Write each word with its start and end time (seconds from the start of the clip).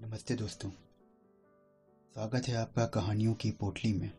नमस्ते 0.00 0.34
दोस्तों। 0.34 0.70
स्वागत 2.14 2.48
है 2.48 2.56
आपका 2.56 2.86
कहानियों 2.86 3.34
की 3.34 3.50
पोटली 3.50 3.92
में। 3.92 4.10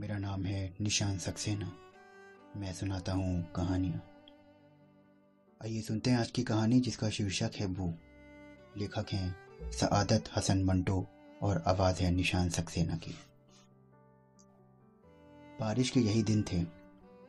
मेरा 0.00 0.18
नाम 0.18 0.44
है 0.44 0.76
निशान 0.80 1.18
सक्सेना। 1.18 1.72
मैं 2.56 2.72
सुनाता 2.72 3.12
हूँ 3.12 3.52
कहानियाँ। 3.52 4.02
आइए 5.62 5.80
सुनते 5.80 6.10
हैं 6.10 6.18
आज 6.18 6.30
की 6.30 6.42
कहानी 6.42 6.80
जिसका 6.80 7.10
शीर्षक 7.10 7.50
है 7.56 7.66
वो। 7.66 7.94
लेखक 8.76 9.06
हैं 9.12 9.36
सआदत 9.70 10.24
हसन 10.36 10.64
मंटो 10.64 11.06
और 11.42 11.64
आवाज़ 11.66 12.02
है 12.02 12.10
निशान 12.10 12.48
सक्सेना 12.48 12.96
की। 12.96 13.14
बारिश 15.60 15.90
के 15.90 16.00
यही 16.00 16.22
दिन 16.22 16.42
थे। 16.42 16.64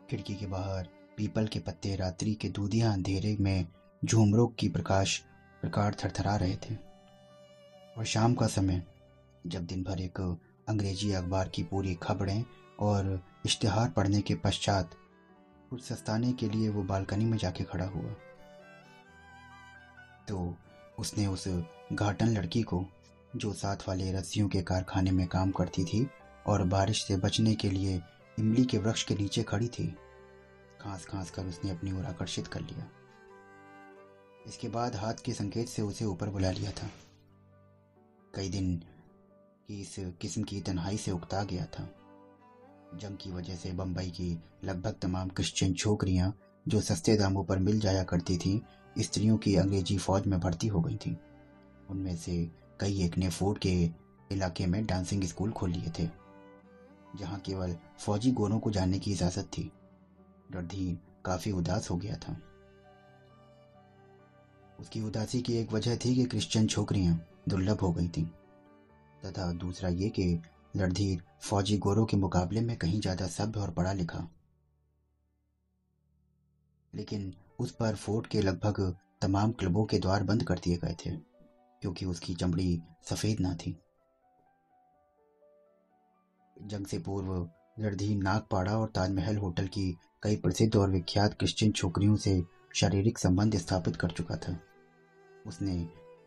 खिड़की 0.09 0.35
के 0.35 0.47
बाहर 0.47 0.89
पीपल 1.17 1.47
के 1.47 1.59
पत्ते 1.59 1.95
रात्रि 1.95 2.35
के 2.35 2.49
दूधिया 2.49 2.93
अंधेरे 2.93 3.37
में 3.39 3.67
झूमरों 4.05 4.47
की 4.47 4.69
प्रकाश 4.69 5.23
प्रकार 5.61 5.95
थरथरा 6.03 6.35
रहे 6.35 6.55
थे। 6.55 6.86
और 7.97 8.05
शाम 8.05 8.33
का 8.33 8.47
समय, 8.47 8.81
जब 9.47 9.65
दिन 9.65 9.83
भर 9.83 10.01
एक 10.01 10.19
अंग्रेज़ी 10.69 11.11
अखबार 11.11 11.49
की 11.49 11.63
पूरी 11.63 11.93
खबरें 11.95 12.43
और 12.79 13.19
इश्तहार 13.45 13.89
पढ़ने 13.89 14.21
के 14.21 14.35
पश्चात 14.35 14.95
कुछ 15.69 15.83
सस्ताने 15.83 16.31
के 16.33 16.49
लिए 16.49 16.69
वो 16.69 16.83
बालकनी 16.83 17.25
में 17.25 17.37
जाके 17.37 17.63
खड़ा 17.63 17.85
हुआ। 17.85 18.11
तो 20.27 20.55
उसने 20.99 21.25
उस 21.27 21.47
घाटन 21.93 22.27
लड़की 22.27 22.61
को, 22.61 22.85
जो 23.35 23.53
साथ 23.53 23.87
वाले 23.87 24.11
रस्सियों 24.11 24.47
के 24.47 24.61
कारखाने 24.61 25.11
में 25.11 25.25
काम 25.27 25.51
करती 25.51 25.83
थी 25.83 26.07
और 26.47 26.63
बारिश 26.65 27.03
से 27.05 27.17
बचने 27.17 27.55
के 27.55 27.69
लिए 27.69 28.01
इमली 28.37 28.65
के 28.65 28.77
वृक्ष 28.77 29.03
के 29.03 29.15
नीचे 29.15 29.43
खड़ी 29.43 29.67
थी, 29.67 29.87
खांस 30.81 31.05
खांस 31.05 31.31
कर 31.31 31.45
उसने 31.45 31.71
अपनी 31.71 31.91
ओर 31.91 32.05
आकर्षित 32.05 32.47
कर 32.47 32.61
लिया। 32.61 32.87
इसके 34.47 34.69
बाद 34.69 34.95
हाथ 34.95 35.23
के 35.25 35.33
संकेत 35.33 35.67
से 35.67 35.81
उसे 35.81 36.05
ऊपर 36.05 36.29
बुला 36.29 36.51
लिया 36.51 36.71
था। 36.71 36.89
कई 38.37 38.49
दिन 38.49 38.75
की 39.69 39.79
इस 39.81 39.95
किस्म 40.21 40.43
की 40.43 40.59
तन्हाई 40.61 40.97
से 40.97 41.11
उकता 41.11 41.43
गया 41.43 41.65
था। 41.65 41.83
जंग 42.95 43.17
की 43.17 43.31
वजह 43.31 43.55
से 43.55 43.71
बंबई 43.71 44.09
की 44.09 44.29
लगभग 44.63 44.95
तमाम 45.01 45.29
क्रिश्चियन 45.29 45.73
छोकरियाँ 45.73 46.33
जो 46.65 46.81
सस्ते 46.81 47.15
दामों 47.17 47.43
पर 47.43 47.59
मिल 47.59 47.79
जाया 47.79 48.03
करती 48.03 48.37
थीं, 48.37 48.59
स्त्रियों 48.97 49.37
की 49.37 49.55
अंग्रेज़ी 49.55 49.97
फौज 49.97 50.27
में 50.27 50.39
भर्ती 50.39 50.67
हो 50.67 50.81
गई 50.81 50.95
थीं। 50.95 51.15
उनमें 51.89 52.15
से 52.15 52.35
कई 52.79 53.01
एक 53.03 53.17
ने 53.17 53.29
फोर्ट 53.29 53.57
के 53.57 53.71
इलाके 54.31 54.65
में 54.65 54.85
डांसिंग 54.85 55.23
स्कूल 55.23 55.51
खोल 55.51 55.71
लिए 55.71 55.91
थे, 55.99 56.07
जहाँ 57.15 57.39
केवल 57.39 57.75
फौजी 57.99 58.31
गोरों 58.31 58.59
को 58.59 58.71
जाने 58.71 58.99
की 58.99 59.11
इजाज़त 59.11 59.45
थी। 59.47 59.71
रणधीर 60.51 60.97
काफ़ी 61.25 61.51
उदास 61.51 61.89
हो 61.91 61.95
गया 61.95 62.17
था। 62.17 62.37
उसकी 64.79 65.01
उदासी 65.01 65.41
की 65.41 65.57
एक 65.57 65.73
वजह 65.73 65.97
थी 65.97 66.15
कि 66.15 66.25
क्रिश्चियन 66.25 66.67
छोकरियाँ 66.67 67.15
दुर्लभ 67.47 67.81
हो 67.81 67.91
गई 67.93 68.07
थीं। 68.07 68.25
तथा 69.23 69.51
दूसरा 69.55 69.89
ये 69.91 70.09
कि 70.09 70.41
रणधीर 70.75 71.21
फौजी 71.41 71.77
गोरों 71.77 72.05
के 72.05 72.17
मुकाबले 72.17 72.61
में 72.61 72.75
कहीं 72.77 72.99
ज़्यादा 73.01 73.27
सभ्य 73.27 73.59
और 73.59 73.71
पढ़ा 73.71 73.93
लिखा। 73.93 74.27
लेकिन 76.93 77.33
उस 77.59 77.71
पर 77.71 77.95
फोर्ट 77.95 78.27
के 78.27 78.41
लगभग 78.41 78.95
तमाम 79.21 79.51
क्लबों 79.51 79.85
के 79.85 79.99
द्वार 79.99 80.23
बंद 80.23 80.43
कर 80.43 80.59
दिए 80.59 80.77
गए 80.77 80.95
थे, 80.95 81.11
क्योंकि 81.81 82.05
उसकी 82.05 82.35
चमड़ी 82.35 82.81
सफ़ेद 83.09 83.39
ना 83.39 83.53
थी। 83.55 83.75
जंग 86.55 86.85
से 86.85 86.99
पूर्व 86.99 87.49
रणधीर 87.79 88.17
नागपाड़ा 88.17 88.77
और 88.77 88.87
ताजमहल 88.87 89.37
होटल 89.37 89.67
की 89.67 89.91
कई 90.23 90.35
प्रसिद्ध 90.35 90.75
और 90.75 90.89
विख्यात 90.89 91.33
क्रिश्चियन 91.33 91.71
छोकरियों 91.71 92.15
से 92.17 92.41
शारीरिक 92.75 93.19
संबंध 93.19 93.57
स्थापित 93.57 93.95
कर 93.95 94.11
चुका 94.11 94.35
था। 94.37 94.57
उसने 95.45 95.75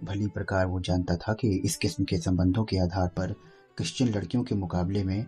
भली 0.05 0.27
प्रकार 0.27 0.67
वो 0.67 0.81
जानता 0.81 1.17
था 1.17 1.33
कि 1.35 1.49
इस 1.57 1.77
किस्म 1.77 2.05
के 2.05 2.19
संबंधों 2.19 2.65
के 2.65 2.79
आधार 2.79 3.09
पर 3.09 3.33
क्रिश्चियन 3.77 4.13
लड़कियों 4.13 4.43
के 4.45 4.55
मुकाबले 4.55 5.03
में 5.05 5.27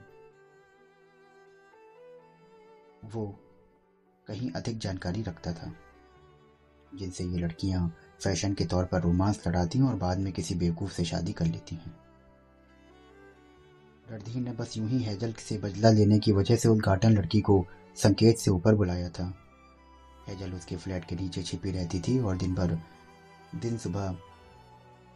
वो 3.05 3.27
कहीं 4.27 4.51
अधिक 4.53 4.79
जानकारी 4.79 5.23
रखता 5.23 5.53
था, 5.53 5.73
जिनसे 6.93 7.25
ये 7.25 7.39
लड़कियाँ 7.39 7.89
फ़ैशन 8.25 8.55
के 8.55 8.65
तौर 8.65 8.85
पर 8.85 9.03
रोमांस 9.03 9.43
लड़ाती 9.47 9.79
हैं 9.79 9.87
और 9.87 9.95
बाद 9.95 10.19
में 10.19 10.33
किसी 10.33 10.55
बेवकूफ़ 10.55 10.93
से 10.93 11.05
शादी 11.05 11.33
कर 11.33 11.47
लेती 11.47 11.77
हैं। 11.77 11.95
रणधीर 14.11 14.43
ने 14.43 14.53
बस 14.53 14.77
यूँ 14.77 14.89
ही 14.89 15.03
हैजल 15.03 15.33
से 15.39 15.59
बदला 15.59 15.91
लेने 15.91 16.19
की 16.19 16.33
वजह 16.33 16.57
से 16.57 16.69
उद्घाटन 16.69 17.13
लड़की 17.13 17.41
को 17.41 17.65
संकेत 17.97 18.39
से 18.39 18.51
ऊपर 18.51 18.75
बुलाया 18.75 19.09
था। 19.11 19.33
हैजल 20.29 20.53
उसके 20.53 20.77
फ्लैट 20.77 21.05
के 21.05 21.17
नीचे 21.17 21.43
छिपी 21.43 21.71
रहती 21.71 22.01
थी 22.01 22.19
और 22.19 22.37
दिन 22.37 22.55
भर, 22.55 22.79
दिन 23.55 23.77
सुबह 23.79 24.17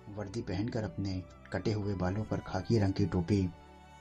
वर्दी 0.08 0.42
पहनकर 0.42 0.84
अपने 0.84 1.22
कटे 1.52 1.72
हुए 1.72 1.94
बालों 1.94 2.24
पर 2.24 2.38
खाकी 2.38 2.78
रंग 2.78 2.92
की 2.92 3.06
टोपी 3.06 3.50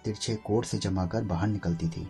तिरछे 0.06 0.36
कोट 0.36 0.66
से 0.66 0.78
जमाकर 0.78 1.24
बाहर 1.24 1.48
निकलती 1.48 1.90
थी। 1.90 2.06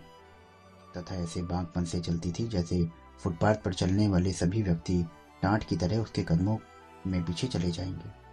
तथा 0.96 1.14
ऐसे 1.14 1.42
बांकपन 1.42 1.84
से 1.84 2.00
चलती 2.00 2.32
थी 2.32 2.48
जैसे 2.48 2.90
फुटपाथ 3.18 3.54
पर 3.54 3.74
चलने 3.74 4.08
वाले 4.08 4.32
सभी 4.32 4.62
व्यक्ति 4.62 5.04
टाट 5.42 5.64
की 5.64 5.76
तरह 5.76 5.98
उसके 5.98 6.22
कदमों 6.22 6.58
में 7.06 7.24
पीछे 7.24 7.46
चले 7.46 7.70
जाएँगे। 7.70 8.26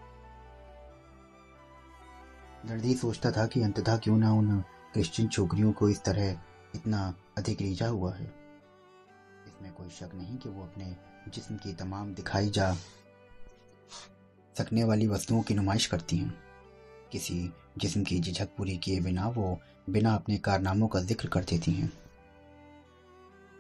रणधीर 2.73 2.97
सोचता 2.97 3.31
था 3.31 3.45
कि 3.45 3.61
अंततः 3.61 3.97
क्यों 3.97 4.17
ना 4.17 4.33
उन 4.33 4.61
क्रिश्चियन 4.93 5.29
छोकरियों 5.29 5.71
को 5.71 5.89
इस 5.89 6.03
तरह 6.03 6.41
इतना 6.75 7.15
अधिक 7.37 7.61
रीझा 7.61 7.87
हुआ 7.87 8.13
है। 8.13 8.25
इसमें 9.47 9.73
कोई 9.73 9.89
शक 9.89 10.09
नहीं 10.15 10.37
कि 10.37 10.49
वो 10.49 10.63
अपने 10.63 10.97
जिस्म 11.29 11.55
की 11.55 11.73
तमाम 11.73 12.13
दिखाई 12.13 12.49
जा 12.49 12.77
सकने 14.57 14.83
वाली 14.83 15.07
वस्तुओं 15.07 15.41
की 15.41 15.53
नुमाइश 15.53 15.85
करती 15.85 16.17
हैं। 16.17 16.33
किसी 17.11 17.51
जिस्म 17.77 18.03
की 18.03 18.19
झिझक 18.19 18.49
पूरी 18.57 18.77
किए 18.77 18.99
बिना 19.01 19.27
वो 19.27 19.59
बिना 19.89 20.13
अपने 20.15 20.37
कारनामों 20.37 20.87
का 20.87 21.01
ज़िक्र 21.01 21.27
कर 21.27 21.43
देती 21.43 21.71
हैं। 21.71 21.91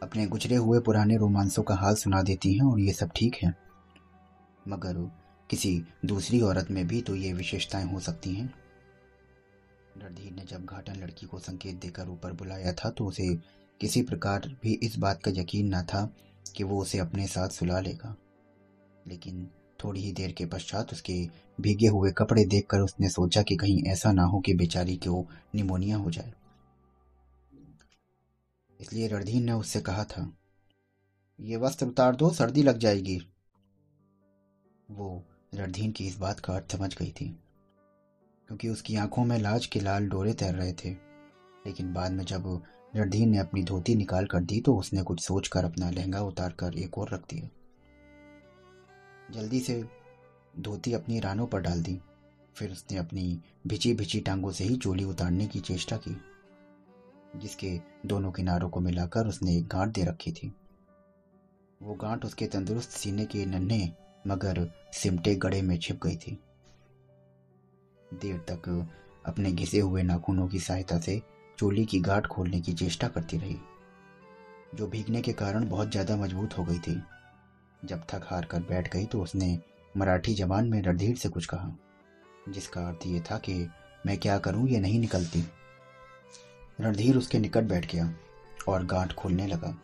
अपने 0.01 0.25
गुजरे 0.27 0.55
हुए 0.55 0.79
पुराने 0.79 1.17
रोमांसों 1.17 1.63
का 1.63 1.75
हाल 1.75 1.95
सुना 1.95 2.21
देती 2.21 2.53
हैं 2.53 2.65
और 2.65 2.79
ये 2.79 2.93
सब 2.93 3.11
ठीक 3.15 3.35
है। 3.35 3.53
मगर 4.67 4.97
किसी 5.49 5.81
दूसरी 6.05 6.41
औरत 6.41 6.71
में 6.71 6.85
भी 6.87 7.01
तो 7.01 7.15
ये 7.15 7.33
विशेषताएँ 7.33 7.85
हो 7.85 7.99
सकती 7.99 8.33
हैं। 8.33 8.53
रणधीर 9.97 10.31
ने 10.31 10.45
जब 10.45 10.65
घाटन 10.65 10.95
लड़की 10.95 11.25
को 11.25 11.39
संकेत 11.39 11.75
देकर 11.75 12.09
ऊपर 12.09 12.31
बुलाया 12.33 12.73
था 12.73 12.89
तो 12.89 13.05
उसे 13.05 13.27
किसी 13.81 14.01
प्रकार 14.01 14.47
भी 14.63 14.73
इस 14.83 14.97
बात 14.97 15.21
का 15.23 15.31
यकीन 15.31 15.73
न 15.75 15.81
था 15.83 16.09
कि 16.55 16.63
वो 16.63 16.81
उसे 16.81 16.99
अपने 16.99 17.27
साथ 17.27 17.49
सुला 17.49 17.79
लेगा। 17.79 18.15
लेकिन 19.07 19.47
थोड़ी 19.83 20.01
ही 20.01 20.11
देर 20.11 20.31
के 20.31 20.45
पश्चात 20.45 20.91
उसके 20.93 21.13
भीगे 21.59 21.87
हुए 21.87 22.11
कपड़े 22.11 22.45
देखकर 22.45 22.79
उसने 22.79 23.09
सोचा 23.09 23.41
कि 23.41 23.55
कहीं 23.55 23.81
ऐसा 23.91 24.11
ना 24.11 24.23
हो 24.23 24.39
कि 24.39 24.53
बेचारी 24.53 24.95
को 24.97 25.25
निमोनिया 25.55 25.97
हो 25.97 26.11
जाए। 26.11 26.33
इसलिए 28.79 29.07
रणधीर 29.07 29.43
ने 29.43 29.51
उससे 29.51 29.81
कहा 29.81 30.03
था, 30.03 30.31
ये 31.39 31.57
वस्त्र 31.57 31.85
उतार 31.85 32.15
दो, 32.15 32.29
सर्दी 32.29 32.63
लग 32.63 32.77
जाएगी। 32.77 33.17
वो 34.89 35.23
रणधीर 35.53 35.91
की 35.91 36.07
इस 36.07 36.17
बात 36.17 36.39
का 36.39 36.53
अर्थ 36.53 36.71
समझ 36.71 36.93
गई 36.95 37.11
थी, 37.11 37.27
क्योंकि 38.49 38.69
उसकी 38.69 38.95
आँखों 38.95 39.25
में 39.25 39.37
लाज 39.39 39.65
के 39.65 39.79
लाल 39.79 40.07
डोरे 40.09 40.33
तैर 40.33 40.55
रहे 40.55 40.73
थे। 40.75 40.89
लेकिन 41.65 41.93
बाद 41.93 42.11
में 42.11 42.23
जब 42.25 42.61
रणधीर 42.95 43.27
ने 43.27 43.37
अपनी 43.37 43.63
धोती 43.63 43.95
निकाल 43.95 44.25
कर 44.25 44.43
दी 44.43 44.59
तो 44.61 44.75
उसने 44.75 45.03
कुछ 45.03 45.23
सोचकर 45.23 45.65
अपना 45.65 45.89
लहंगा 45.89 46.21
उतार 46.21 46.51
कर 46.51 46.77
एक 46.79 46.97
और 46.97 47.13
रख 47.13 47.21
दिया। 47.29 47.49
जल्दी 49.29 49.59
से 49.59 49.83
धोती 50.53 50.93
अपनी 50.93 51.19
रानों 51.19 51.47
पर 51.47 51.61
डाल 51.61 51.81
दी। 51.83 51.99
फिर 52.55 52.71
उसने 52.71 52.97
अपनी 52.97 53.41
भिची 53.67 53.93
भिची 53.93 54.19
टांगों 54.19 54.51
से 54.51 54.63
ही 54.63 54.75
चोली 54.77 55.03
उतारने 55.03 55.45
की 55.47 55.59
चेष्टा 55.61 55.97
की, 55.97 56.15
जिसके 57.35 57.79
दोनों 58.05 58.31
किनारों 58.31 58.69
को 58.69 58.79
मिलाकर 58.79 59.27
उसने 59.27 59.55
एक 59.57 59.67
गांठ 59.67 59.89
दे 59.89 60.03
रखी 60.03 60.31
थी। 60.31 60.51
वो 61.81 61.93
गांठ 61.93 62.25
उसके 62.25 62.47
तंदुरुस्त 62.47 62.89
सीने 62.91 63.25
के 63.25 63.45
नन्हे, 63.45 63.89
मगर 64.25 64.67
सिमटे 64.93 65.35
गड़े 65.35 65.61
में 65.61 65.77
छिप 65.79 65.99
गई 66.03 66.15
थी। 66.17 66.37
देर 68.11 68.37
तक 68.49 68.69
अपने 69.25 69.51
घिसे 69.51 69.79
हुए 69.79 70.03
नाखूनों 70.03 70.47
की 70.47 70.59
सहायता 70.59 70.99
से 70.99 71.21
चोली 71.57 71.85
की 71.85 71.99
गांठ 72.01 72.27
खोलने 72.27 72.59
की 72.61 72.73
चेष्टा 72.73 73.07
करती 73.07 73.37
रही, 73.37 73.57
जो 74.75 74.87
भीगने 74.87 75.21
के 75.21 75.33
कारण 75.33 75.67
बहुत 75.69 75.91
ज़्यादा 75.91 76.15
मज़बूत 76.17 76.57
हो 76.57 76.63
गई 76.63 76.79
थी। 76.79 77.01
जब 77.85 78.03
थक 78.09 78.25
हार 78.25 78.45
कर 78.45 78.59
बैठ 78.63 78.91
गई 78.93 79.05
तो 79.05 79.21
उसने 79.21 79.57
मराठी 79.95 80.33
जबान 80.33 80.69
में 80.69 80.81
रणधीर 80.81 81.15
से 81.15 81.29
कुछ 81.29 81.45
कहा, 81.45 81.75
जिसका 82.49 82.87
अर्थ 82.87 83.07
ये 83.07 83.19
था 83.21 83.37
कि 83.37 83.53
मैं 84.05 84.17
क्या 84.17 84.37
करूँ, 84.39 84.67
ये 84.67 84.79
नहीं 84.79 84.99
निकलती 84.99 85.43
रणधीर 86.79 87.17
उसके 87.17 87.39
निकट 87.39 87.63
बैठ 87.63 87.91
गया 87.91 88.13
और 88.67 88.85
गांठ 88.85 89.13
खोलने 89.13 89.47
लगा 89.47 89.75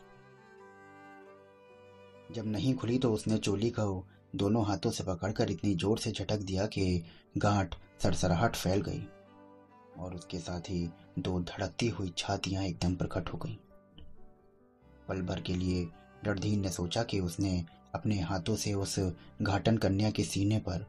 जब 2.31 2.47
नहीं 2.47 2.73
खुली 2.75 2.97
तो 2.99 3.11
उसने 3.13 3.37
चोली 3.37 3.69
को 3.69 4.05
दोनों 4.35 4.65
हाथों 4.65 4.91
से 4.91 5.03
पकड़कर 5.03 5.51
इतनी 5.51 5.73
ज़ोर 5.75 5.99
से 5.99 6.11
झटक 6.11 6.39
दिया 6.39 6.65
कि 6.67 7.03
गांठ 7.37 7.75
सरसराहट 8.03 8.55
फैल 8.55 8.81
गई 8.81 9.01
और 9.99 10.13
उसके 10.15 10.39
साथ 10.39 10.69
ही 10.69 10.89
दो 11.19 11.39
धड़कती 11.41 11.87
हुई 11.89 12.13
छातियाँ 12.17 12.63
एकदम 12.63 12.95
प्रकट 12.95 13.33
हो 13.33 13.37
गईं। 13.37 13.55
पल 15.07 15.21
भर 15.21 15.41
के 15.41 15.53
लिए 15.53 15.87
रणधीर 16.25 16.57
ने 16.59 16.69
सोचा 16.69 17.03
कि 17.03 17.19
उसने 17.19 17.63
अपने 17.95 18.19
हाथों 18.19 18.55
से 18.55 18.73
उस 18.73 18.99
घाटन 19.41 19.77
कन्या 19.77 20.11
के 20.11 20.23
सीने 20.23 20.59
पर 20.59 20.85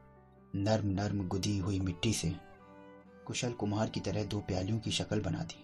नर्म 0.55 0.87
नर्म 0.87 1.27
गुदी 1.27 1.57
हुई 1.57 1.79
मिट्टी 1.79 2.13
से 2.13 2.35
कुशल 3.27 3.51
कुमार 3.51 3.89
की 3.89 3.99
तरह 3.99 4.23
दो 4.23 4.39
प्यालियों 4.39 4.79
की 4.79 4.91
शक्ल 4.91 5.21
बना 5.21 5.43
दी 5.43 5.63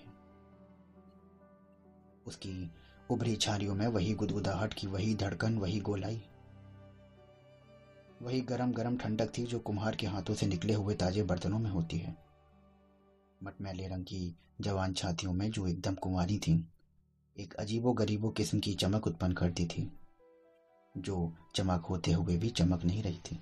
उसकी 2.28 2.72
उभरी 3.12 3.36
छारियों 3.36 3.76
में 3.76 3.88
वही 3.88 4.14
गुदगुदाहट 4.14 4.74
की 4.74 4.88
वही 4.88 5.16
धड़कन, 5.16 5.58
वही 5.58 5.80
गोलाई, 5.80 6.22
वही 8.22 8.42
गरम 8.42 8.72
गरम 8.72 8.98
ठंडक 8.98 9.38
थी 9.38 9.44
जो 9.44 9.60
कुम्हार 9.60 9.96
के 9.96 10.08
हाथों 10.08 10.34
से 10.34 10.46
निकले 10.46 10.74
हुए 10.74 10.96
ताजे 10.96 11.24
बर्तनों 11.24 11.60
में 11.60 11.70
होती 11.70 11.98
है। 11.98 12.16
मटमैले 13.44 13.88
रंग 13.88 14.04
की 14.04 14.36
जवान 14.62 14.94
छातियों 14.94 15.34
में 15.34 15.52
जो 15.52 15.68
एकदम 15.68 15.96
कुमारी 15.96 16.38
थी, 16.40 16.68
एक 17.40 17.54
अजीबो 17.54 17.94
गरीबो 17.94 18.30
किस्म 18.30 18.60
की 18.60 18.74
चमक 18.74 19.08
उत्पन्न 19.08 19.34
करती 19.34 19.66
थी। 19.66 19.92
जो 20.98 21.34
चमक 21.56 21.86
होते 21.86 22.12
हुए 22.12 22.38
भी 22.38 22.50
चमक 22.50 22.84
नहीं 22.84 23.04
रही 23.04 23.18
थी। 23.18 23.40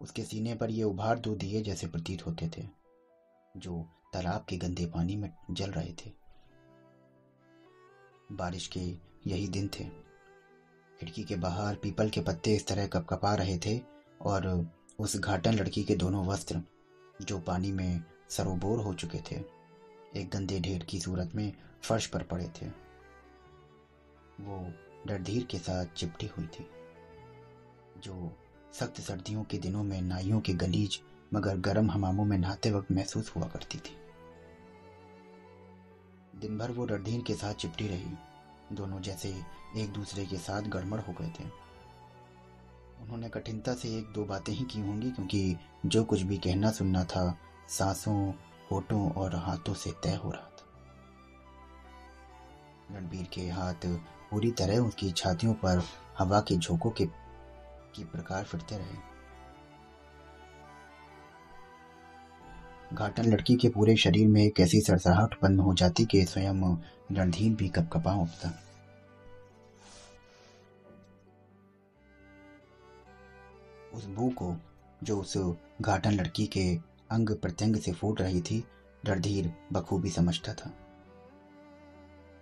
उसके 0.00 0.24
सीने 0.24 0.54
पर 0.54 0.70
ये 0.70 0.82
उभार 0.82 1.18
दो 1.18 1.34
दिए 1.34 1.62
जैसे 1.62 1.86
प्रतीत 1.86 2.26
होते 2.26 2.50
थे, 2.58 2.68
जो 3.56 3.86
तालाब 4.12 4.46
के 4.48 4.56
गंदे 4.56 4.86
पानी 4.86 5.16
में 5.16 5.32
जल 5.50 5.70
रहे 5.70 5.92
थे। 5.92 6.12
बारिश 8.32 8.66
के 8.66 8.80
यही 9.26 9.48
दिन 9.48 9.68
थे। 9.68 9.84
खिड़की 11.00 11.24
के 11.24 11.36
बाहर 11.36 11.74
पीपल 11.74 12.10
के 12.10 12.20
पत्ते 12.20 12.54
इस 12.54 12.66
तरह 12.66 12.86
कपकपा 12.86 13.34
रहे 13.34 13.58
थे 13.58 13.80
और 14.20 14.70
उस 14.98 15.16
घाटन 15.16 15.54
लड़की 15.54 15.84
के 15.84 15.94
दोनों 15.94 16.26
वस्त्र, 16.26 16.62
जो 17.22 17.38
पानी 17.38 17.72
में 17.72 18.02
सरोबोर 18.28 18.78
हो 18.78 18.94
चुके 18.94 19.18
थे, 19.18 19.36
एक 20.16 20.30
गंदे 20.30 20.60
ढेर 20.60 20.84
की 20.84 21.00
सूरत 21.00 21.32
में 21.34 21.52
फर्श 21.82 22.06
पर 22.06 22.22
पड़े 22.22 22.48
थे। 22.48 22.66
वो 24.40 24.72
डरधीर 25.06 25.44
के 25.44 25.58
साथ 25.58 25.86
चिपटी 25.86 26.26
हुई 26.26 26.46
थी, 26.46 26.66
जो 27.98 28.36
सख्त 28.72 29.00
सर्दियों 29.00 29.44
के 29.44 29.58
दिनों 29.58 29.82
में 29.82 30.00
नाइयों 30.02 30.40
के 30.40 30.52
गलीज 30.52 31.00
मगर 31.34 31.56
गर्म 31.56 31.90
हमामों 31.90 32.24
में 32.24 32.38
नहाते 32.38 32.70
वक्त 32.70 32.92
महसूस 32.92 33.32
हुआ 33.36 33.46
करती 33.46 33.78
थी। 33.78 33.96
दिन 36.40 36.58
भर 36.58 36.70
वो 36.70 36.84
रणधीर 36.84 37.22
के 37.22 37.34
साथ 37.34 37.54
चिपटी 37.54 37.88
रही, 37.88 38.10
दोनों 38.72 39.00
जैसे 39.00 39.28
एक 39.76 39.92
दूसरे 39.92 40.26
के 40.26 40.36
साथ 40.36 40.62
गड़मड़ 40.62 41.00
हो 41.00 41.12
गए 41.12 41.28
थे। 41.28 41.44
उन्होंने 43.02 43.28
कठिनता 43.28 43.74
से 43.74 43.88
एक 43.98 44.12
दो 44.12 44.24
बातें 44.24 44.52
ही 44.52 44.64
की 44.64 44.80
होंगी, 44.80 45.10
क्योंकि 45.10 45.56
जो 45.86 46.04
कुछ 46.04 46.22
भी 46.22 46.38
कहना 46.38 46.70
सुनना 46.70 47.04
था, 47.04 47.38
सांसों, 47.68 48.32
होठों 48.70 49.10
और 49.12 49.34
हाथों 49.36 49.74
से 49.74 49.92
तय 50.02 50.14
हो 50.14 50.30
रहा 50.30 50.42
था। 50.42 50.52
रणबीर 52.90 53.28
के 53.32 53.48
हाथ 53.48 53.86
पूरी 54.34 54.50
तरह 54.50 54.78
उसकी 54.78 55.10
छातियों 55.10 55.54
पर 55.54 55.82
हवा 56.18 56.40
के 56.40 56.56
झोंकों 56.56 56.90
के, 56.90 57.06
की 57.94 58.04
प्रकार 58.04 58.44
फिरते 58.44 58.78
रहे। 58.78 58.96
घाटन 62.94 63.24
लड़की 63.24 63.56
के 63.56 63.68
पूरे 63.68 63.96
शरीर 63.96 64.28
में 64.28 64.42
एक 64.42 64.60
ऐसी 64.60 64.80
सरसराहट 64.80 65.32
उत्पन्न 65.32 65.58
हो 65.58 65.74
जाती 65.74 66.04
कि 66.04 66.24
स्वयं 66.24 66.76
रणधीर 67.12 67.54
भी 67.54 67.68
कपकपा 67.68 68.14
उठता। 68.14 68.52
उस 73.94 74.06
बू 74.06 74.28
को, 74.30 74.56
जो 75.02 75.20
उस 75.20 75.36
घाटन 75.80 76.10
लड़की 76.10 76.46
के 76.46 76.76
अंग 77.10 77.30
प्रत्यंग 77.30 77.76
से 77.76 77.92
फूट 77.92 78.20
रही 78.20 78.40
थी, 78.40 78.64
रणधीर 79.04 79.52
बखूबी 79.72 80.10
समझता 80.10 80.54
था। 80.54 80.72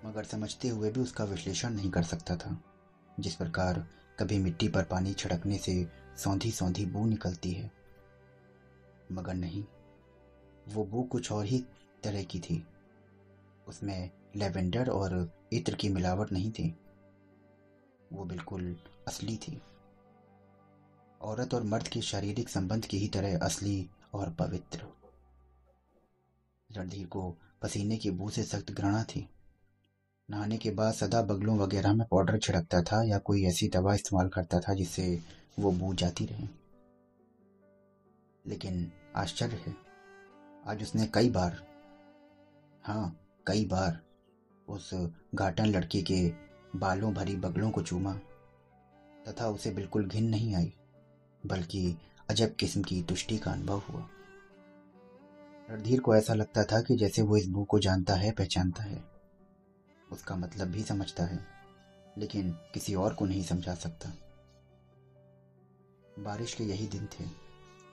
मगर 0.04 0.24
समझते 0.24 0.68
हुए 0.68 0.90
भी 0.90 1.00
उसका 1.00 1.24
विश्लेषण 1.24 1.70
नहीं 1.70 1.90
कर 1.90 2.02
सकता 2.02 2.36
था, 2.36 2.64
जिस 3.20 3.34
प्रकार 3.34 3.86
कभी 4.18 4.38
मिट्टी 4.38 4.68
पर 4.68 4.84
पानी 4.84 5.14
छिड़कने 5.14 5.58
से 5.58 5.88
सौंधी 6.18 6.50
सौंधी 6.50 6.86
बू 6.86 7.04
निकलती 7.04 7.52
है। 7.52 7.70
मगर 9.12 9.34
नहीं, 9.34 9.64
वो 10.68 10.84
बू 10.84 11.02
कुछ 11.02 11.32
और 11.32 11.44
ही 11.44 11.64
तरह 12.04 12.22
की 12.22 12.40
थी। 12.40 12.66
उसमें 13.68 14.10
लेवेंडर 14.36 14.88
और 14.88 15.32
इत्र 15.52 15.74
की 15.74 15.88
मिलावट 15.88 16.32
नहीं 16.32 16.50
थी। 16.50 16.78
वो 18.12 18.24
बिल्कुल 18.24 18.76
असली 19.08 19.36
थी। 19.36 19.62
औरत 21.20 21.54
और 21.54 21.62
मर्द 21.62 21.88
के 21.88 22.00
शारीरिक 22.00 22.48
संबंध 22.48 22.84
की 22.84 22.98
ही 22.98 23.08
तरह 23.08 23.38
असली 23.38 23.90
और 24.14 24.30
पवित्र। 24.30 24.86
रणधीर 26.72 27.06
को 27.06 27.36
पसीने 27.62 27.96
की 27.96 28.10
बू 28.10 28.30
से 28.30 28.44
सख्त 28.44 28.70
घृणा 28.70 29.04
थी। 29.04 29.28
नहाने 30.32 30.56
के 30.56 30.70
बाद 30.70 30.94
सदा 30.94 31.20
बगलों 31.22 31.56
वगैरह 31.58 31.92
में 31.92 32.06
पाउडर 32.10 32.38
छिड़कता 32.38 32.80
था 32.82 33.02
या 33.02 33.18
कोई 33.18 33.44
ऐसी 33.44 33.68
दवा 33.68 33.94
इस्तेमाल 33.94 34.28
करता 34.28 34.60
था 34.60 34.74
जिससे 34.74 35.04
वो 35.58 35.72
बू 35.72 35.92
जाती 35.94 36.26
रहे। 36.26 36.46
लेकिन 38.44 38.90
आश्चर्य 39.16 39.56
है, 39.56 39.74
आज 40.66 40.82
उसने 40.82 41.06
कई 41.06 41.30
बार 41.30 41.62
हाँ 42.84 43.20
कई 43.46 43.64
बार 43.64 44.00
उस 44.68 44.90
घाटन 45.34 45.66
लड़की 45.66 46.02
के 46.02 46.32
बालों 46.76 47.12
भरी 47.14 47.36
बगलों 47.36 47.70
को 47.70 47.82
चूमा, 47.82 48.14
तथा 49.28 49.48
उसे 49.48 49.70
बिल्कुल 49.70 50.08
घिन 50.08 50.30
नहीं 50.30 50.54
आई, 50.56 50.72
बल्कि 51.46 51.96
अजब 52.30 52.54
किस्म 52.54 52.82
की 52.82 53.02
तुष्टि 53.02 53.38
का 53.38 53.50
अनुभव 53.50 53.82
हुआ। 53.90 54.08
रणधीर 55.70 56.00
को 56.00 56.16
ऐसा 56.16 56.34
लगता 56.34 56.64
था 56.64 56.80
कि 56.80 56.96
जैसे 56.96 57.22
वो 57.22 57.36
इस 57.36 57.48
बू 57.48 57.64
को 57.64 57.78
जानता 57.78 58.14
है, 58.14 58.32
पहचानता 58.32 58.82
है। 58.82 59.11
उसका 60.12 60.36
मतलब 60.36 60.68
भी 60.68 60.82
समझता 60.82 61.24
है, 61.24 61.38
लेकिन 62.18 62.50
किसी 62.74 62.94
और 62.94 63.14
को 63.14 63.26
नहीं 63.26 63.42
समझा 63.42 63.74
सकता। 63.74 64.12
बारिश 66.18 66.54
के 66.54 66.64
यही 66.64 66.86
दिन 66.86 67.06
थे। 67.12 67.24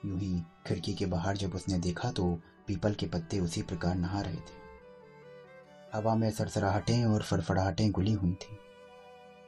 यूँ 0.04 0.18
ही 0.18 0.40
खिड़की 0.66 0.94
के 0.94 1.06
बाहर 1.06 1.36
जब 1.36 1.54
उसने 1.54 1.78
देखा 1.78 2.10
तो 2.12 2.32
पीपल 2.66 2.94
के 2.94 3.06
पत्ते 3.06 3.40
उसी 3.40 3.62
प्रकार 3.62 3.94
नहा 3.94 4.20
रहे 4.20 4.36
थे। 4.36 4.58
हवा 5.94 6.14
में 6.14 6.30
सरसराहटें 6.30 7.04
और 7.04 7.22
फड़फड़ाहटें 7.22 7.90
गुली 7.92 8.12
हुई 8.12 8.32
थी। 8.32 8.58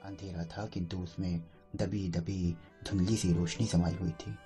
अंधेरा 0.04 0.44
था 0.44 0.66
किंतु 0.66 0.98
उसमें 0.98 1.42
दबी 1.76 2.08
दबी 2.08 2.56
धुंधली 2.88 3.16
सी 3.16 3.32
रोशनी 3.32 3.66
समाई 3.66 3.94
हुई 3.94 4.10
थी। 4.10 4.36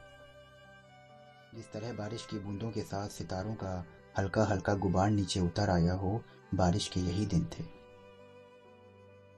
जिस 1.55 1.73
तरह 1.73 1.93
बारिश 1.93 2.27
की 2.27 2.39
बूंदों 2.39 2.71
के 2.71 2.83
साथ 2.83 3.09
सितारों 3.09 3.55
का 3.55 3.85
हल्का 4.19 4.45
हल्का 4.45 4.75
गुबार 4.75 5.11
नीचे 5.11 5.41
उतर 5.41 5.71
आया 5.71 5.93
हो, 5.93 6.23
बारिश 6.55 6.89
के 6.89 7.01
यही 7.01 7.27
दिन 7.27 7.45
थे। 7.45 7.76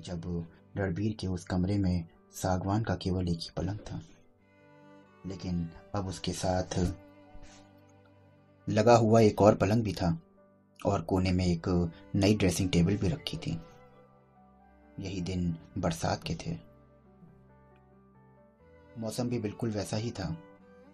जब 0.02 0.46
रणबीर 0.76 1.16
के 1.20 1.26
उस 1.26 1.44
कमरे 1.44 1.78
में 1.78 2.08
सागवान 2.32 2.82
का 2.82 2.96
केवल 2.96 3.28
एक 3.28 3.38
ही 3.38 3.50
पलंग 3.56 3.78
था। 3.78 4.00
लेकिन 5.26 5.68
अब 5.94 6.06
उसके 6.06 6.32
साथ 6.32 6.94
लगा 8.68 8.96
हुआ 8.96 9.20
एक 9.20 9.42
और 9.42 9.54
पलंग 9.54 9.82
भी 9.82 9.92
था 9.92 10.20
और 10.86 11.02
कोने 11.02 11.32
में 11.32 11.46
एक 11.46 11.92
नई 12.14 12.34
ड्रेसिंग 12.34 12.70
टेबल 12.70 12.96
भी 12.96 13.08
रखी 13.08 13.36
थी। 13.36 13.60
यही 15.00 15.20
दिन 15.20 15.56
बरसात 15.78 16.24
के 16.24 16.34
थे। 16.34 16.58
मौसम 18.98 19.28
भी 19.28 19.38
बिल्कुल 19.38 19.70
वैसा 19.70 19.96
ही 19.96 20.10
था। 20.10 20.36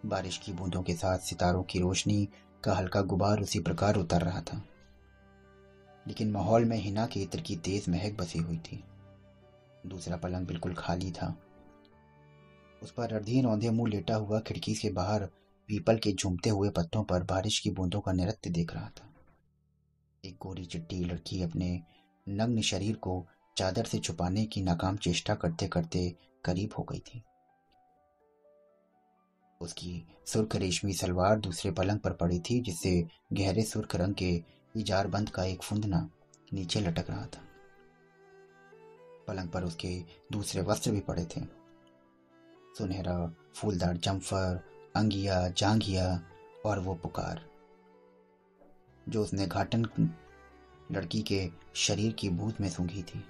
बारिश 0.06 0.38
की 0.38 0.52
बूंदों 0.52 0.82
के 0.82 0.94
साथ 0.94 1.18
सितारों 1.18 1.62
की 1.62 1.78
रोशनी 1.78 2.28
का 2.64 2.74
हल्का 2.74 3.00
गुबार 3.02 3.40
उसी 3.40 3.60
प्रकार 3.60 3.96
उतर 3.96 4.22
रहा 4.22 4.40
था। 4.40 4.62
लेकिन 6.06 6.30
माहौल 6.30 6.64
में 6.64 6.76
हिना 6.76 7.06
के 7.06 7.20
इत्र 7.20 7.40
की 7.40 7.56
तेज 7.56 7.88
महक 7.88 8.12
बसी 8.12 8.38
हुई 8.38 8.58
थी। 8.58 8.84
दूसरा 9.86 10.16
पलंग 10.16 10.46
बिल्कुल 10.46 10.74
खाली 10.74 11.10
था। 11.12 11.34
उस 12.82 12.90
पर 12.90 13.10
रणधीर 13.10 13.46
औंधे 13.46 13.70
मुँह 13.70 13.90
लेटा 13.90 14.14
हुआ 14.14 14.40
खिड़की 14.40 14.74
से 14.74 14.90
बाहर 14.90 15.24
पीपल 15.68 15.98
के 15.98 16.12
झूमते 16.12 16.50
हुए 16.50 16.70
पत्तों 16.70 17.02
पर 17.04 17.22
बारिश 17.22 17.58
की 17.58 17.70
बूंदों 17.70 18.00
का 18.00 18.12
नृत्य 18.12 18.50
देख 18.50 18.74
रहा 18.74 18.88
था। 18.88 19.12
एक 20.24 20.36
गोरी 20.40 20.64
चिट्टी 20.64 21.04
लड़की 21.04 21.42
अपने 21.42 21.82
नग्न 22.28 22.60
शरीर 22.60 22.96
को 22.96 23.26
चादर 23.56 23.84
से 23.84 23.98
छुपाने 23.98 24.44
की 24.46 24.62
नाकाम 24.62 24.96
चेष्टा 24.96 25.34
करते 25.34 25.68
करते 25.68 26.16
करीब 26.44 26.70
हो 26.78 26.82
गई 26.82 26.98
थी। 26.98 27.22
उसकी 29.60 30.06
सुर्ख 30.26 30.56
रेशमी 30.56 30.92
सलवार 30.92 31.40
दूसरे 31.40 31.70
पलंग 31.70 31.98
पर 31.98 32.12
पड़ी 32.12 32.38
थी, 32.40 32.60
जिससे 32.60 33.06
गहरे 33.32 33.62
सुर्ख 33.62 33.96
रंग 33.96 34.14
के 34.14 34.42
इजार 34.76 35.06
बंद 35.06 35.30
का 35.30 35.44
एक 35.44 35.62
फुंदना 35.62 36.10
नीचे 36.52 36.80
लटक 36.80 37.10
रहा 37.10 37.26
था। 37.26 37.42
पलंग 39.28 39.48
पर 39.48 39.64
उसके 39.64 39.98
दूसरे 40.32 40.62
वस्त्र 40.62 40.90
भी 40.90 41.00
पड़े 41.00 41.24
थे। 41.26 41.40
सुनहरा 42.78 43.16
फूलदार 43.54 43.96
जम्फर, 43.96 44.60
अंगिया 44.96 45.48
जांगिया 45.48 46.20
और 46.66 46.78
वो 46.78 46.94
पुकार, 46.94 47.44
जो 49.06 49.22
उसने 49.22 49.46
घाटन 49.46 49.84
लड़की 50.92 51.22
के 51.22 51.48
शरीर 51.74 52.12
की 52.12 52.28
बूथ 52.30 52.60
में 52.60 52.68
सूंघी 52.68 53.02
थी। 53.02 53.24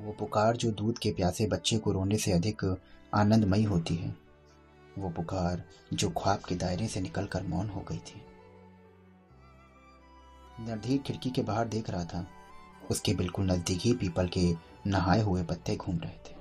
वो 0.00 0.12
पुकार 0.12 0.56
जो 0.56 0.70
दूध 0.70 0.98
के 0.98 1.10
प्यासे 1.10 1.46
बच्चे 1.46 1.78
को 1.78 1.92
रोने 1.92 2.18
से 2.18 2.32
अधिक 2.32 2.64
आनंदमयी 3.14 3.62
होती 3.64 3.94
है। 3.94 4.14
वो 4.98 5.10
पुकार 5.10 5.62
जो 5.92 6.10
ख्वाब 6.10 6.38
के 6.38 6.54
दायरे 6.54 6.86
से 6.88 7.00
निकलकर 7.00 7.42
मौन 7.42 7.68
हो 7.68 7.80
गई 7.80 7.98
थी। 8.06 8.22
नरधीर 10.60 10.98
खिड़की 10.98 11.30
के 11.30 11.42
बाहर 11.42 11.68
देख 11.68 11.90
रहा 11.90 12.04
था। 12.04 12.26
उसके 12.90 13.14
बिल्कुल 13.14 13.46
नज़दीक 13.46 13.80
ही 13.80 13.92
पीपल 13.94 14.28
के 14.28 14.52
नहाए 14.86 15.22
हुए 15.22 15.42
पत्ते 15.42 15.76
घूम 15.76 15.98
रहे 15.98 16.18
थे। 16.26 16.38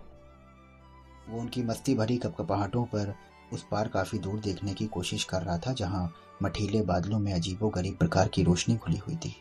वो 1.29 1.39
उनकी 1.39 1.63
मस्ती 1.63 1.95
भरी 1.95 2.17
कपकपाहटों 2.17 2.83
पर 2.85 3.13
उस 3.53 3.65
पार 3.71 3.87
काफ़ी 3.87 4.19
दूर 4.19 4.39
देखने 4.39 4.73
की 4.73 4.87
कोशिश 4.87 5.23
कर 5.23 5.41
रहा 5.41 5.57
था, 5.57 5.73
जहाँ 5.73 6.11
मठीले 6.43 6.81
बादलों 6.81 7.19
में 7.19 7.33
अजीबो 7.33 7.69
गरीब 7.69 7.95
प्रकार 7.95 8.27
की 8.27 8.43
रोशनी 8.43 8.77
खुली 8.77 8.97
हुई 8.97 9.15
थी। 9.15 9.35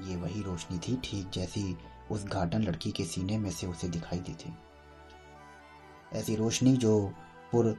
ये 0.00 0.16
वही 0.16 0.42
रोशनी 0.42 0.78
थी, 0.78 0.96
ठीक 1.04 1.30
जैसी 1.30 1.76
उस 2.10 2.24
घाटन 2.24 2.62
लड़की 2.62 2.90
के 2.92 3.04
सीने 3.04 3.38
में 3.38 3.50
से 3.50 3.66
उसे 3.66 3.88
दिखाई 3.88 4.18
दी 4.18 4.32
थी 4.34 4.52
ऐसी 6.12 6.34
रोशनी 6.36 6.76
जो 6.76 7.12
पुर 7.52 7.76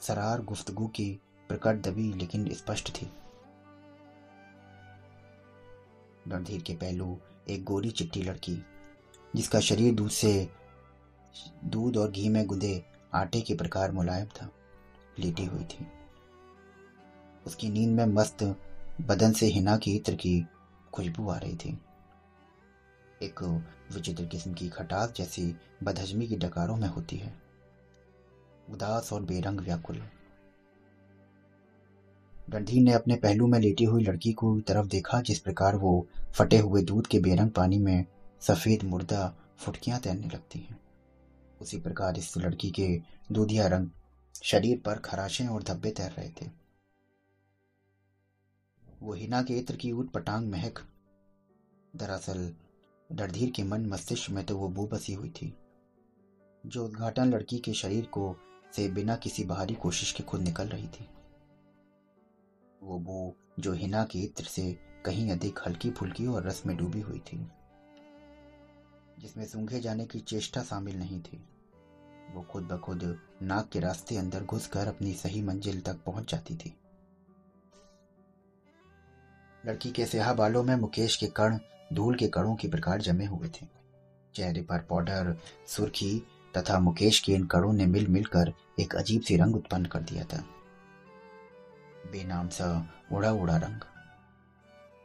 सरार 0.00 0.42
गुफ्तगु 0.42 0.86
की 0.86 1.10
प्रकट 1.50 1.82
दबी, 1.82 2.12
लेकिन 2.12 2.48
स्पष्ट 2.54 2.90
थी। 2.90 3.10
रणधीर 6.28 6.62
के 6.62 6.74
पहलू, 6.74 7.18
एक 7.48 7.64
गोरी 7.64 7.90
चिट्टी 7.90 8.22
लड़की, 8.22 8.64
जिसका 9.36 9.60
शरीर 9.60 9.94
दूध 9.94 10.10
से, 10.10 10.48
दूध 11.64 11.96
और 11.96 12.10
घी 12.10 12.28
में 12.28 12.46
गुदे 12.46 12.84
आटे 13.14 13.40
के 13.40 13.54
प्रकार 13.54 13.92
मुलायम 13.92 14.26
था, 14.26 14.50
लेटी 15.18 15.44
हुई 15.44 15.64
थी। 15.64 15.86
उसकी 17.46 17.68
नींद 17.68 17.90
में 17.90 18.06
मस्त 18.06 18.56
बदन 19.00 19.32
से 19.32 19.46
हिना 19.46 19.76
की 19.76 19.96
इत्र 19.96 20.14
की 20.14 20.46
खुशबू 20.92 21.28
आ 21.28 21.38
रही 21.38 21.56
थी। 21.56 21.78
एक 23.22 23.42
विचित्र 23.94 24.26
किस्म 24.26 24.52
की 24.54 24.68
खटास 24.68 25.12
जैसी 25.16 25.56
बदहजमी 25.82 26.26
की 26.26 26.36
डकारों 26.36 26.76
में 26.76 26.88
होती 26.88 27.16
है। 27.16 27.42
उदास 28.70 29.12
और 29.12 29.22
बेरंग 29.22 29.60
व्याकुल। 29.60 30.02
रणधीर 32.48 32.82
ने 32.82 32.92
अपने 32.92 33.16
पहलू 33.16 33.46
में 33.46 33.58
लेटी 33.58 33.84
हुई 33.84 34.02
लड़की 34.02 34.32
को 34.32 34.60
तरफ़ 34.60 34.86
देखा, 34.86 35.20
जिस 35.20 35.38
प्रकार 35.38 35.76
वो 35.76 36.06
फटे 36.32 36.58
हुए 36.58 36.82
दूध 36.82 37.06
के 37.06 37.18
बेरंग 37.18 37.50
पानी 37.50 37.78
में 37.78 38.04
सफ़ेद 38.40 38.82
मुर्दा 38.84 39.34
फुटकियाँ 39.58 40.00
तैरने 40.00 40.26
लगती 40.26 40.58
हैं। 40.58 40.80
उसी 41.60 41.80
प्रकार 41.80 42.18
इस 42.18 42.36
लड़की 42.36 42.70
के 42.70 42.88
दूधिया 43.32 43.66
रंग 43.66 43.88
शरीर 44.42 44.78
पर 44.78 44.98
खराशें 44.98 45.46
और 45.46 45.62
धब्बे 45.62 45.90
तैर 45.90 46.10
रहे 46.10 46.28
थे। 46.30 46.50
वो 49.02 49.12
हिना 49.12 49.42
के 49.42 49.54
इत्र 49.54 49.76
की 49.76 49.92
ऊट 49.92 50.10
पटांग 50.10 50.50
महक 50.50 50.78
दरअसल 51.96 52.52
रणधीर 53.10 53.50
के 53.50 53.62
मन 53.62 53.86
मस्तिष्क 53.86 54.30
में 54.30 54.44
तो 54.46 54.56
वो 54.56 54.68
बू 54.68 54.86
बसी 54.86 55.12
हुई 55.12 55.28
थी। 55.30 55.52
जो 56.64 56.84
उद्घाटन 56.84 57.30
लड़की 57.30 57.58
के 57.58 57.72
शरीर 57.72 58.04
को 58.06 58.34
से 58.72 58.88
बिना 58.88 59.16
किसी 59.16 59.44
बाहरी 59.44 59.74
कोशिश 59.74 60.12
के 60.12 60.22
खुद 60.22 60.40
निकल 60.40 60.68
रही 60.68 60.86
थी। 60.86 61.08
वो 62.82 62.98
बू 62.98 63.34
जो 63.60 63.72
हिना 63.72 64.04
के 64.04 64.18
इत्र 64.18 64.44
से 64.44 64.62
कहीं 65.06 65.30
अधिक 65.30 65.58
हल्की 65.66 65.90
फुल्की 65.90 66.26
और 66.26 66.46
रस 66.46 66.62
में 66.66 66.76
डूबी 66.76 67.00
हुई 67.00 67.18
थी, 67.18 67.36
जिसमें 69.18 69.44
सूंघे 69.46 69.80
जाने 69.80 70.04
की 70.04 70.20
चेष्टा 70.20 70.62
शामिल 70.62 70.98
नहीं 70.98 71.20
थी। 71.20 71.42
वो 72.34 72.42
खुद 72.42 72.64
ब 72.64 72.78
खुद 72.78 73.02
नाक 73.42 73.68
के 73.68 73.80
रास्ते 73.80 74.16
अंदर 74.16 74.44
घुसकर 74.44 74.88
अपनी 74.88 75.12
सही 75.12 75.42
मंजिल 75.42 75.80
तक 75.80 75.98
पहुँच 76.06 76.30
जाती 76.30 76.56
थी। 76.56 76.74
लड़की 79.64 79.90
के 79.90 80.06
स्याह 80.06 80.32
बालों 80.34 80.62
में 80.62 80.74
मुकेश 80.76 81.16
के 81.16 81.26
कण, 81.26 81.58
धूल 81.92 82.14
के 82.14 82.28
कणों 82.28 82.54
के 82.54 82.68
प्रकार 82.68 83.00
जमे 83.00 83.24
हुए 83.24 83.48
थे। 83.50 83.66
चेहरे 84.34 84.62
पर 84.62 84.78
पाउडर, 84.80 85.36
सुर्खी 85.66 86.18
तथा 86.56 86.78
मुकेश 86.78 87.20
के 87.20 87.32
इन 87.32 87.44
कणों 87.46 87.72
ने 87.72 87.86
मिल 87.86 88.08
मिलकर 88.08 88.52
एक 88.80 88.96
अजीब 88.96 89.22
सी 89.22 89.36
रंग 89.36 89.56
उत्पन्न 89.56 89.84
कर 89.84 90.02
दिया 90.02 90.24
था। 90.24 90.44
बेनाम 92.10 92.48
सा 92.48 92.66
उड़ा 93.12 93.30
उड़ा 93.32 93.56
रंग। 93.56 93.80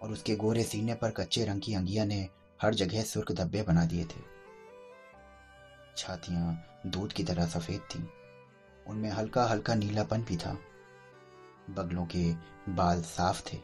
और 0.01 0.11
उसके 0.11 0.35
गोरे 0.35 0.63
सीने 0.63 0.93
पर 0.93 1.11
कच्चे 1.11 1.45
रंग 1.45 1.61
की 1.61 1.73
अंगिया 1.73 2.05
ने 2.05 2.27
हर 2.59 2.73
जगह 2.73 3.03
सुर्ख 3.03 3.31
धब्बे 3.31 3.61
बना 3.63 3.85
दिए 3.85 4.05
थे। 4.05 4.21
छातियाँ 5.97 6.81
दूध 6.85 7.13
की 7.13 7.23
तरह 7.23 7.47
सफ़ेद 7.47 7.81
थीं। 7.95 8.03
उनमें 8.87 9.09
हल्का 9.09 9.45
हल्का 9.45 9.75
नीलापन 9.75 10.23
भी 10.23 10.37
था। 10.37 10.57
बगलों 11.69 12.05
के 12.05 12.31
बाल 12.69 13.01
साफ़ 13.01 13.41
थे, 13.43 13.57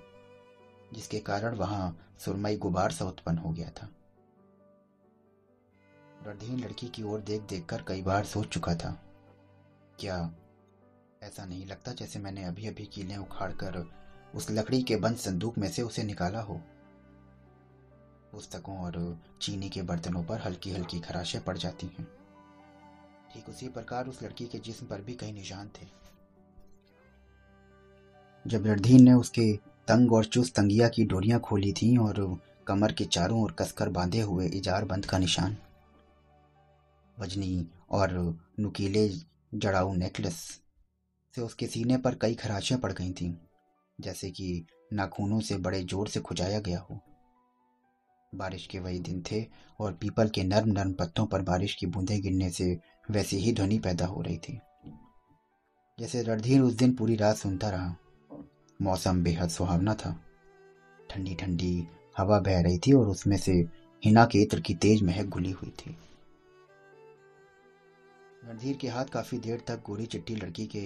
जिसके 0.93 1.19
कारण 1.19 1.55
वहाँ 1.55 2.15
सुरमई 2.19 2.55
गुबार 2.57 2.91
सा 2.91 3.05
उत्पन्न 3.05 3.37
हो 3.37 3.51
गया 3.51 3.69
था। 3.71 3.89
रणधीर 6.27 6.57
लड़की 6.59 6.87
की 6.87 7.03
ओर 7.03 7.21
देख 7.21 7.41
देख 7.41 7.65
कर 7.65 7.81
कई 7.81 8.01
बार 8.01 8.25
सोच 8.25 8.47
चुका 8.47 8.75
था, 8.75 8.91
क्या 9.99 10.17
ऐसा 11.23 11.45
नहीं 11.45 11.65
लगता 11.65 11.91
जैसे 11.93 12.19
मैंने 12.19 12.43
अभी 12.43 12.67
अभी 12.67 12.85
कीलें 12.85 13.15
उखाड़कर 13.17 13.77
उस 14.35 14.49
लकड़ी 14.51 14.81
के 14.81 14.95
बंद 14.95 15.17
संदूक 15.17 15.57
में 15.57 15.69
से 15.69 15.81
उसे 15.81 16.03
निकाला 16.03 16.41
हो। 16.41 16.59
पुस्तकों 18.31 18.77
और 18.77 18.95
चीनी 19.41 19.69
के 19.69 19.81
बर्तनों 19.81 20.23
पर 20.23 20.41
हल्की 20.41 20.71
हल्की 20.71 20.99
खराशें 20.99 21.43
पड़ 21.43 21.57
जाती 21.57 21.87
हैं। 21.87 22.07
ठीक 23.33 23.49
उसी 23.49 23.67
प्रकार 23.67 24.07
उस 24.07 24.21
लड़की 24.23 24.45
के 24.45 24.59
जिस्म 24.59 24.87
पर 24.87 25.01
भी 25.01 25.13
कई 25.13 25.31
निशान 25.31 25.69
थे। 25.77 25.87
जब 28.45 28.65
रणधीर 28.67 29.01
ने 29.01 29.13
उसके 29.13 29.51
तंग 29.87 30.13
और 30.13 30.25
चुस्त 30.25 30.55
तंगिया 30.55 30.87
की 30.89 31.05
डोरियाँ 31.05 31.39
खोली 31.39 31.71
थीं 31.73 31.97
और 31.97 32.39
कमर 32.67 32.91
के 32.91 33.05
चारों 33.05 33.41
ओर 33.41 33.51
कसकर 33.51 33.89
बांधे 33.89 34.21
हुए 34.21 34.47
इजार 34.47 34.85
बंद 34.85 35.05
का 35.05 35.17
निशान, 35.17 35.57
वजनी 37.17 37.65
और 37.91 38.11
नुकीले 38.59 39.07
जड़ाऊ 39.55 39.93
नेकलेस 39.93 40.41
से 41.35 41.41
उसके 41.41 41.67
सीने 41.67 41.97
पर 41.97 42.15
कई 42.15 42.35
खराशें 42.35 42.77
पड़ 42.77 42.91
गई 42.91 43.11
थीं, 43.11 43.33
जैसे 43.99 44.29
कि 44.31 44.65
नाखूनों 44.93 45.39
से 45.39 45.57
बड़े 45.57 45.81
ज़ोर 45.83 46.07
से 46.07 46.19
खुजाया 46.19 46.59
गया 46.59 46.79
हो। 46.79 46.99
बारिश 48.33 48.65
के 48.67 48.79
वही 48.79 48.99
दिन 48.99 49.21
थे 49.21 49.45
और 49.79 49.93
पीपल 49.93 50.29
के 50.29 50.43
नर्म 50.43 50.71
नर्म 50.71 50.93
पत्तों 50.93 51.25
पर 51.25 51.41
बारिश 51.41 51.75
की 51.75 51.87
बूंदें 51.87 52.21
गिरने 52.21 52.49
से 52.49 52.77
वैसी 53.11 53.37
ही 53.37 53.53
ध्वनि 53.53 53.79
पैदा 53.79 54.05
हो 54.05 54.21
रही 54.21 54.37
थी। 54.37 54.59
जैसे 55.99 56.21
रणधीर 56.23 56.61
उस 56.61 56.73
दिन 56.73 56.93
पूरी 56.95 57.15
रात 57.15 57.35
सुनता 57.35 57.69
रहा। 57.69 57.95
मौसम 58.79 59.23
बेहद 59.23 59.49
सुहावना 59.49 59.93
था। 59.95 60.15
ठंडी 61.09 61.35
ठंडी 61.35 61.87
हवा 62.17 62.39
बह 62.39 62.61
रही 62.61 62.77
थी 62.77 62.93
और 62.93 63.07
उसमें 63.07 63.37
से 63.37 63.53
हिना 64.03 64.25
के 64.25 64.41
इत्र 64.41 64.59
की 64.59 64.73
तेज 64.75 65.03
महक 65.03 65.25
घुली 65.25 65.51
हुई 65.51 65.69
थी। 65.79 65.95
रणधीर 68.43 68.77
के 68.77 68.87
हाथ 68.87 69.05
काफ़ी 69.05 69.37
देर 69.37 69.63
तक 69.67 69.83
गोरी 69.85 70.05
चिट्टी 70.05 70.35
लड़की 70.35 70.65
के 70.65 70.81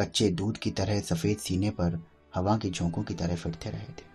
कच्चे 0.00 0.28
दूध 0.30 0.58
की 0.58 0.70
तरह 0.70 1.00
सफ़ेद 1.00 1.38
सीने 1.38 1.70
पर 1.70 2.02
हवा 2.34 2.56
के 2.56 2.70
झोंकों 2.70 3.02
की 3.02 3.14
तरह 3.14 3.36
फिरते 3.36 3.70
रहे 3.70 3.92
थे। 3.92 4.08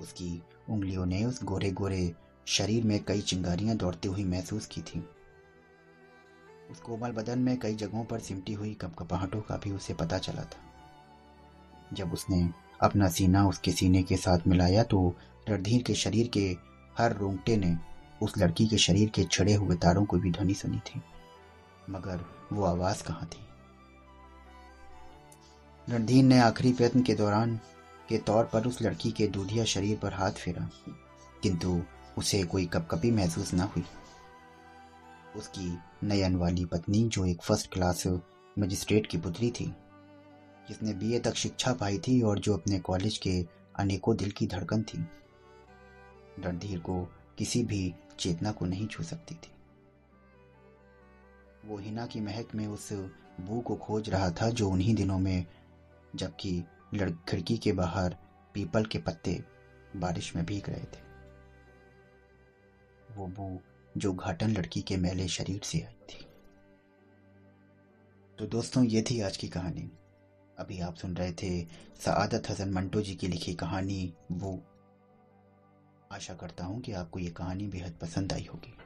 उसकी 0.00 0.42
उंगलियों 0.70 1.06
ने 1.06 1.24
उस 1.24 1.44
गोरे 1.44 1.70
गोरे 1.70 2.12
शरीर 2.46 2.84
में 2.84 3.04
कई 3.04 3.20
चिंगारियाँ 3.20 3.76
दौड़ती 3.76 4.08
हुई 4.08 4.24
महसूस 4.24 4.66
की 4.66 4.82
थी। 4.82 5.04
उस 6.70 6.80
कोमल 6.80 7.10
बदन 7.10 7.38
में 7.38 7.58
कई 7.58 7.74
जगहों 7.74 8.04
पर 8.04 8.18
सिमटी 8.18 8.52
हुई 8.52 8.74
कपकपाहटों 8.74 9.40
का 9.40 9.56
भी 9.56 9.70
उसे 9.70 9.94
पता 9.94 10.18
चला 10.18 10.42
था। 10.42 10.62
जब 11.92 12.12
उसने 12.12 12.50
अपना 12.82 13.08
सीना 13.08 13.48
उसके 13.48 13.72
सीने 13.72 14.02
के 14.02 14.16
साथ 14.16 14.46
मिलाया 14.46 14.82
तो 14.82 15.14
रणधीर 15.48 15.82
के 15.82 15.94
शरीर 15.94 16.28
के 16.28 16.56
हर 16.98 17.16
रोंगटे 17.16 17.56
ने 17.56 17.76
उस 18.22 18.38
लड़की 18.38 18.66
के 18.66 18.78
शरीर 18.78 19.08
के 19.08 19.24
छिड़े 19.24 19.54
हुए 19.54 19.76
तारों 19.76 20.04
को 20.04 20.18
भी 20.18 20.30
ध्वनि 20.30 20.54
सुनी 20.54 20.78
थी। 20.78 21.02
मगर 21.90 22.24
वो 22.52 22.64
आवाज़ 22.64 23.04
कहाँ 23.04 23.26
थी? 23.26 23.46
रणधीर 25.90 26.24
ने 26.24 26.38
आखिरी 26.38 26.72
प्रयत्न 26.72 27.02
के 27.02 27.14
दौरान 27.14 27.56
के 28.08 28.18
तौर 28.18 28.44
पर 28.44 28.66
उस 28.66 28.80
लड़की 28.82 29.10
के 29.10 29.26
दूधिया 29.28 29.64
शरीर 29.64 29.98
पर 29.98 30.12
हाथ 30.14 30.32
फेरा, 30.32 30.68
किंतु 31.42 31.80
उसे 32.18 32.42
कोई 32.42 32.66
कपकपी 32.66 33.10
महसूस 33.10 33.52
न 33.54 33.60
हुई। 33.60 33.84
उसकी 35.36 35.78
नयन 36.04 36.36
वाली 36.36 36.64
पत्नी, 36.64 37.02
जो 37.04 37.24
एक 37.26 37.42
फ़र्स्ट 37.42 37.72
क्लास 37.72 38.06
मजिस्ट्रेट 38.56 39.06
की 39.06 39.18
पुत्री 39.18 39.50
थी, 39.50 39.66
जिसने 40.68 40.94
बीए 40.94 41.18
तक 41.18 41.34
शिक्षा 41.34 41.72
पाई 41.74 41.98
थी 41.98 42.20
और 42.22 42.38
जो 42.38 42.54
अपने 42.54 42.78
कॉलेज 42.80 43.18
के 43.18 43.44
अनेकों 43.78 44.16
दिल 44.16 44.30
की 44.30 44.46
धड़कन 44.46 44.82
थी 44.82 45.04
रणधीर 46.40 46.78
को 46.78 47.02
किसी 47.38 47.62
भी 47.64 47.94
चेतना 48.18 48.52
को 48.52 48.66
नहीं 48.66 48.86
छू 48.86 49.02
सकती 49.02 49.34
थी। 49.34 49.52
वो 51.64 51.78
हिना 51.78 52.06
की 52.06 52.20
महक 52.20 52.54
में 52.54 52.66
उस 52.66 52.92
बू 53.40 53.60
को 53.60 53.74
खोज 53.76 54.10
रहा 54.10 54.30
था, 54.30 54.50
जो 54.50 54.68
उन्हीं 54.70 54.94
दिनों 54.94 55.18
में 55.18 55.46
जबकि 56.16 56.64
खिड़की 57.28 57.56
के 57.58 57.72
बाहर 57.72 58.16
पीपल 58.54 58.84
के 58.84 58.98
पत्ते 58.98 59.44
बारिश 59.96 60.34
में 60.36 60.44
भीग 60.46 60.68
रहे 60.68 60.84
थे। 60.84 61.08
वो 63.16 63.26
बू 63.26 63.60
जो 63.96 64.12
घाटन 64.12 64.50
लड़की 64.50 64.82
के 64.82 64.96
मैले 64.96 65.28
शरीर 65.28 65.60
से 65.64 65.80
आई 65.80 65.98
थी। 66.10 66.26
तो 68.38 68.46
दोस्तों, 68.46 68.84
ये 68.84 69.02
थी 69.02 69.20
आज 69.20 69.36
की 69.36 69.48
कहानी। 69.48 69.90
अभी 70.58 70.80
आप 70.80 70.94
सुन 70.94 71.16
रहे 71.16 71.32
थे 71.32 71.64
सआदत 72.00 72.50
हसन 72.50 72.70
मंटो 72.70 73.00
जी 73.00 73.14
की 73.14 73.28
लिखी 73.28 73.54
कहानी 73.54 74.14
वो। 74.32 74.60
आशा 76.12 76.34
करता 76.34 76.64
हूँ 76.64 76.80
कि 76.80 76.92
आपको 76.92 77.18
ये 77.18 77.30
कहानी 77.30 77.66
बेहद 77.68 77.98
पसंद 78.02 78.32
आई 78.32 78.48
होगी। 78.52 78.76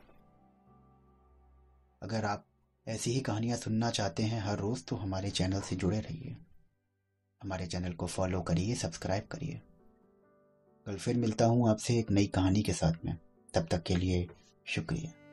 अगर 2.02 2.24
आप 2.24 2.46
ऐसी 2.86 3.10
ही 3.10 3.20
कहानियाँ 3.20 3.56
सुनना 3.56 3.90
चाहते 3.90 4.22
हैं 4.22 4.40
हर 4.40 4.58
रोज 4.58 4.84
तो 4.86 4.96
हमारे 4.96 5.30
चैनल 5.30 5.60
से 5.60 5.76
जुड़े 5.76 6.00
रहिए। 6.00 6.36
हमारे 7.44 7.66
चैनल 7.66 7.92
को 7.92 8.06
फॉलो 8.06 8.40
करिए, 8.40 8.74
सब्सक्राइब 8.74 9.24
करिए। 9.24 9.60
कल 10.86 10.96
फिर 10.96 11.16
मिलता 11.16 11.44
हूँ 11.44 11.70
आपसे 11.70 11.98
एक 11.98 12.10
नई 12.10 12.26
कहानी 12.26 12.62
के 12.62 12.72
साथ 12.72 12.92
में। 13.04 13.16
तब 13.54 13.68
तक 13.70 13.82
के 13.82 13.96
लिए 13.96 14.28
शुक्रिया। 14.66 15.23